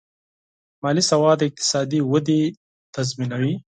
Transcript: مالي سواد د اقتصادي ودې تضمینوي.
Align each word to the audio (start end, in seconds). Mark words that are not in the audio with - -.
مالي 0.83 1.01
سواد 1.11 1.37
د 1.39 1.43
اقتصادي 1.49 1.99
ودې 2.11 2.41
تضمینوي. 2.95 3.55